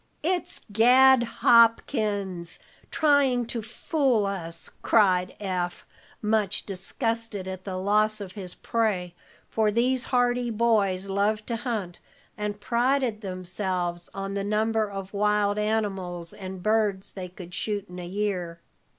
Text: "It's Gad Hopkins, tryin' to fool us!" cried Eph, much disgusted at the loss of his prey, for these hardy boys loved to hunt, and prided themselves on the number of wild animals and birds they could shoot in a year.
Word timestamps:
"It's 0.23 0.61
Gad 0.71 1.21
Hopkins, 1.21 2.57
tryin' 2.89 3.45
to 3.45 3.61
fool 3.61 4.25
us!" 4.25 4.71
cried 4.81 5.35
Eph, 5.39 5.85
much 6.23 6.65
disgusted 6.65 7.47
at 7.47 7.65
the 7.65 7.75
loss 7.77 8.19
of 8.19 8.31
his 8.31 8.55
prey, 8.55 9.13
for 9.47 9.69
these 9.69 10.05
hardy 10.05 10.49
boys 10.49 11.07
loved 11.07 11.45
to 11.49 11.55
hunt, 11.55 11.99
and 12.35 12.59
prided 12.59 13.21
themselves 13.21 14.09
on 14.11 14.33
the 14.33 14.43
number 14.43 14.89
of 14.89 15.13
wild 15.13 15.59
animals 15.59 16.33
and 16.33 16.63
birds 16.63 17.11
they 17.11 17.29
could 17.29 17.53
shoot 17.53 17.85
in 17.87 17.99
a 17.99 18.07
year. 18.07 18.59